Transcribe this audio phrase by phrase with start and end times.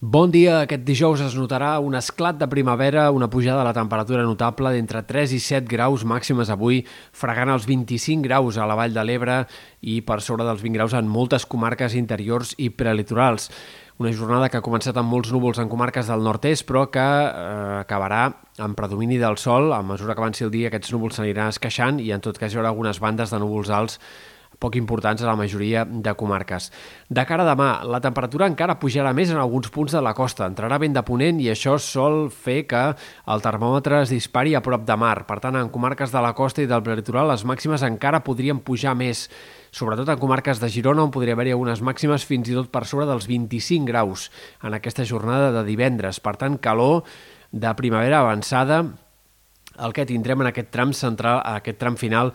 [0.00, 0.60] Bon dia.
[0.62, 5.00] Aquest dijous es notarà un esclat de primavera, una pujada de la temperatura notable d'entre
[5.02, 9.40] 3 i 7 graus màximes avui, fregant els 25 graus a la Vall de l'Ebre
[9.82, 13.50] i per sobre dels 20 graus en moltes comarques interiors i prelitorals.
[13.98, 17.82] Una jornada que ha començat amb molts núvols en comarques del nord-est, però que eh,
[17.82, 18.22] acabarà
[18.62, 19.72] amb predomini del sol.
[19.74, 22.62] A mesura que avanci el dia, aquests núvols s'aniran esqueixant i en tot cas hi
[22.62, 23.98] haurà algunes bandes de núvols alts
[24.58, 26.70] poc importants a la majoria de comarques.
[27.08, 30.48] De cara a demà, la temperatura encara pujarà més en alguns punts de la costa.
[30.50, 34.84] Entrarà vent de ponent i això sol fer que el termòmetre es dispari a prop
[34.86, 35.22] de mar.
[35.28, 38.96] Per tant, en comarques de la costa i del prelitoral les màximes encara podrien pujar
[38.98, 39.28] més
[39.70, 43.06] sobretot en comarques de Girona, on podria haver-hi algunes màximes fins i tot per sobre
[43.08, 44.28] dels 25 graus
[44.64, 46.20] en aquesta jornada de divendres.
[46.24, 47.04] Per tant, calor
[47.52, 48.82] de primavera avançada,
[49.78, 52.32] el que tindrem en aquest tram central, aquest tram final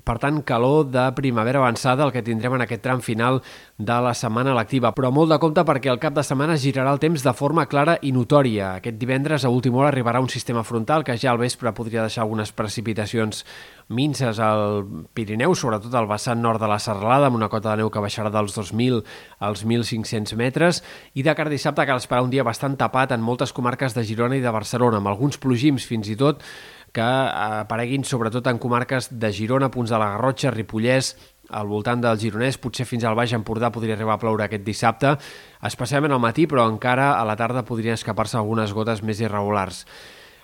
[0.00, 3.42] per tant, calor de primavera avançada, el que tindrem en aquest tram final
[3.76, 4.94] de la setmana lectiva.
[4.96, 7.98] Però molt de compte perquè el cap de setmana girarà el temps de forma clara
[8.00, 8.78] i notòria.
[8.80, 12.24] Aquest divendres a última hora arribarà un sistema frontal que ja al vespre podria deixar
[12.24, 13.44] algunes precipitacions
[13.92, 17.90] minces al Pirineu, sobretot al vessant nord de la Serralada, amb una cota de neu
[17.92, 19.02] que baixarà dels 2.000
[19.44, 23.20] als 1.500 metres, i de cara a dissabte cal esperar un dia bastant tapat en
[23.20, 26.40] moltes comarques de Girona i de Barcelona, amb alguns plogims fins i tot
[26.92, 31.14] que apareguin sobretot en comarques de Girona, punts de la Garrotxa, Ripollès,
[31.52, 35.16] al voltant del Gironès, potser fins al Baix Empordà podria arribar a ploure aquest dissabte,
[35.68, 39.84] especialment al matí, però encara a la tarda podrien escapar-se algunes gotes més irregulars.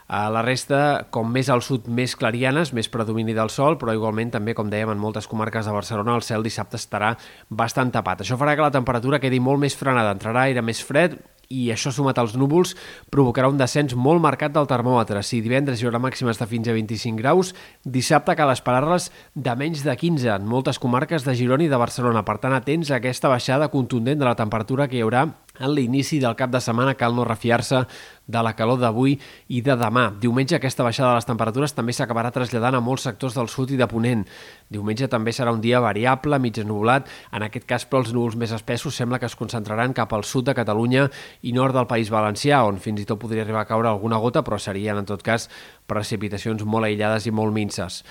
[0.09, 4.33] A la resta, com més al sud, més clarianes, més predomini del sol, però igualment
[4.33, 7.13] també, com dèiem, en moltes comarques de Barcelona el cel dissabte estarà
[7.51, 8.25] bastant tapat.
[8.25, 11.19] Això farà que la temperatura quedi molt més frenada, entrarà aire més fred
[11.49, 12.75] i això sumat als núvols
[13.13, 15.23] provocarà un descens molt marcat del termòmetre.
[15.25, 19.85] Si divendres hi haurà màximes de fins a 25 graus, dissabte cal esperar-les de menys
[19.87, 22.25] de 15 en moltes comarques de Girona i de Barcelona.
[22.25, 25.25] Per tant, atents a aquesta baixada contundent de la temperatura que hi haurà
[25.59, 27.85] en l'inici del cap de setmana cal no refiar-se
[28.29, 29.17] de la calor d'avui
[29.49, 30.09] i de demà.
[30.21, 33.81] Diumenge aquesta baixada de les temperatures també s'acabarà traslladant a molts sectors del sud i
[33.81, 34.27] de Ponent.
[34.69, 37.09] Diumenge també serà un dia variable, mig nublat.
[37.33, 40.51] En aquest cas, però, els núvols més espessos sembla que es concentraran cap al sud
[40.51, 41.09] de Catalunya
[41.43, 44.45] i nord del País Valencià, on fins i tot podria arribar a caure alguna gota,
[44.45, 45.49] però serien, en tot cas,
[45.89, 48.05] precipitacions molt aïllades i molt minces.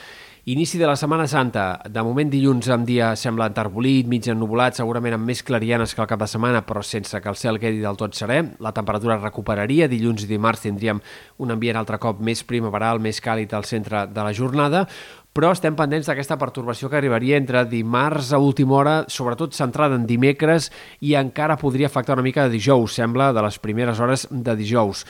[0.47, 1.63] Inici de la Setmana Santa.
[1.91, 6.07] De moment dilluns amb dia sembla enterbolit, mig ennubulat, segurament amb més clarianes que el
[6.07, 8.37] cap de setmana, però sense que el cel quedi del tot serè.
[8.63, 9.89] La temperatura recuperaria.
[9.91, 11.01] Dilluns i dimarts tindríem
[11.43, 14.85] un ambient altre cop més primaveral, més càlid al centre de la jornada,
[15.37, 20.07] però estem pendents d'aquesta pertorbació que arribaria entre dimarts a última hora, sobretot centrada en
[20.09, 20.71] dimecres,
[21.05, 25.03] i encara podria afectar una mica de dijous, sembla, de les primeres hores de dijous.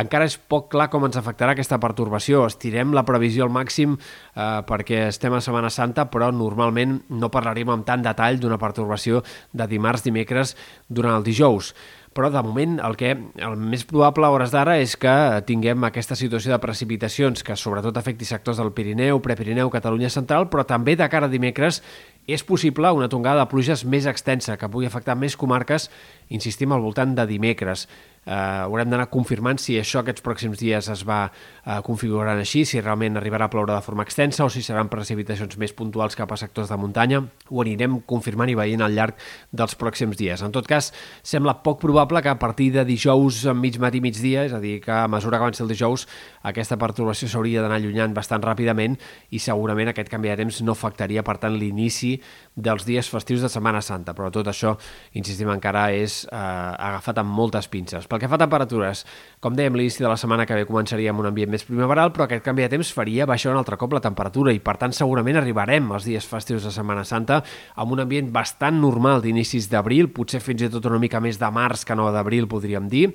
[0.00, 2.46] Encara és poc clar com ens afectarà aquesta pertorbació.
[2.48, 7.74] Estirem la previsió al màxim eh, perquè estem a Setmana Santa, però normalment no parlarem
[7.74, 9.20] amb tant detall d'una pertorbació
[9.52, 10.56] de dimarts-dimecres
[10.88, 11.74] durant el dijous
[12.14, 15.12] però de moment el que el més probable a hores d'ara és que
[15.48, 20.64] tinguem aquesta situació de precipitacions que sobretot afecti sectors del Pirineu, Prepirineu, Catalunya Central, però
[20.64, 21.82] també de cara a dimecres
[22.30, 25.90] és possible una tongada de pluges més extensa que pugui afectar més comarques,
[26.30, 27.88] insistim, al voltant de dimecres.
[28.24, 32.80] Eh, haurem d'anar confirmant si això aquests pròxims dies es va eh, configurant així, si
[32.80, 36.38] realment arribarà a ploure de forma extensa o si seran precipitacions més puntuals cap a
[36.40, 37.20] sectors de muntanya.
[37.50, 39.20] Ho anirem confirmant i veient al llarg
[39.52, 40.42] dels pròxims dies.
[40.42, 40.90] En tot cas,
[41.22, 44.92] sembla poc probable que a partir de dijous mig matí migdia, és a dir, que
[44.92, 46.06] a mesura que avanci el dijous,
[46.42, 48.96] aquesta perturbació s'hauria d'anar allunyant bastant ràpidament
[49.30, 52.14] i segurament aquest canvi de temps no afectaria, per tant, l'inici
[52.56, 54.14] dels dies festius de Setmana Santa.
[54.16, 54.74] Però tot això,
[55.12, 58.08] insistim, encara és eh, agafat amb moltes pinces.
[58.14, 59.00] Pel que fa a temperatures,
[59.42, 62.28] com dèiem, l'inici de la setmana que ve començaria amb un ambient més primaveral, però
[62.28, 65.40] aquest canvi de temps faria baixar un altre cop la temperatura i, per tant, segurament
[65.40, 67.40] arribarem als dies festius de Setmana Santa
[67.74, 71.48] amb un ambient bastant normal d'inicis d'abril, potser fins i tot una mica més de
[71.50, 73.08] març que no d'abril, podríem dir,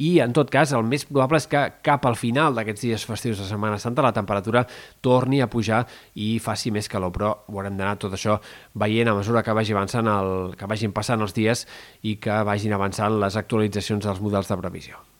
[0.00, 3.44] i, en tot cas, el més probable és que cap al final d'aquests dies festius
[3.44, 4.64] de Setmana Santa la temperatura
[5.04, 5.82] torni a pujar
[6.16, 8.38] i faci més calor, però ho haurem d'anar tot això
[8.72, 11.66] veient a mesura que vagi avançant el, que vagin passant els dies
[12.08, 15.15] i que vagin avançant les actualitzacions dels models de previsió.